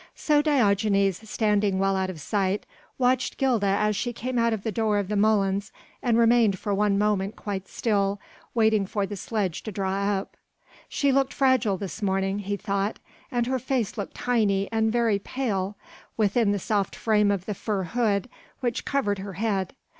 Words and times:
So 0.15 0.41
Diogenes, 0.41 1.21
standing 1.29 1.77
well 1.77 1.95
out 1.95 2.09
of 2.09 2.19
sight, 2.19 2.65
watched 2.97 3.37
Gilda 3.37 3.67
as 3.67 3.95
she 3.95 4.11
came 4.13 4.39
out 4.39 4.51
of 4.51 4.63
the 4.63 4.71
door 4.71 4.97
of 4.97 5.09
the 5.09 5.15
molens 5.15 5.71
and 6.01 6.17
remained 6.17 6.57
for 6.57 6.73
one 6.73 6.97
moment 6.97 7.35
quite 7.35 7.67
still, 7.67 8.19
waiting 8.55 8.87
for 8.87 9.05
the 9.05 9.15
sledge 9.15 9.61
to 9.61 9.71
draw 9.71 10.17
up. 10.17 10.35
She 10.89 11.11
looked 11.11 11.33
fragile 11.33 11.77
this 11.77 12.01
morning, 12.01 12.39
he 12.39 12.57
thought, 12.57 12.97
and 13.29 13.45
her 13.45 13.59
face 13.59 13.95
looked 13.95 14.15
tiny 14.15 14.67
and 14.71 14.91
very 14.91 15.19
pale 15.19 15.77
within 16.17 16.51
the 16.51 16.57
soft 16.57 16.95
frame 16.95 17.29
of 17.29 17.45
the 17.45 17.53
fur 17.53 17.83
hood 17.83 18.27
which 18.59 18.85
covered 18.85 19.19
her 19.19 19.33
head. 19.33 19.75